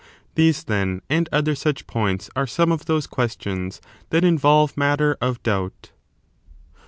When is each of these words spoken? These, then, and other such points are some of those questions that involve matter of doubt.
These, 0.33 0.63
then, 0.63 1.03
and 1.11 1.29
other 1.31 1.53
such 1.53 1.85
points 1.85 2.31
are 2.35 2.47
some 2.47 2.71
of 2.71 2.85
those 2.85 3.05
questions 3.05 3.79
that 4.09 4.23
involve 4.23 4.75
matter 4.75 5.15
of 5.21 5.43
doubt. 5.43 5.91